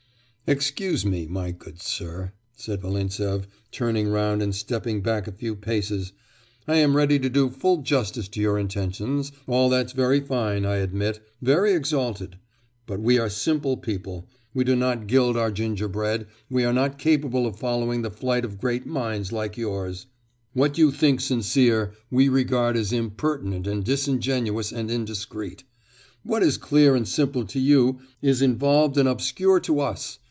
[0.47, 6.11] 'Excuse me, my good sir,' said Volintsev, turning round and stepping back a few paces,
[6.67, 10.75] 'I am ready to do full justice to your intentions, all that's very fine, I
[10.77, 12.37] admit, very exalted,
[12.85, 17.47] but we are simple people, we do not gild our gingerbread, we are not capable
[17.47, 20.07] of following the flight of great minds like yours....
[20.51, 25.63] What you think sincere, we regard as impertinent and disingenuous and indiscreet....
[26.23, 30.17] What is clear and simple to you, is involved and obscure to us....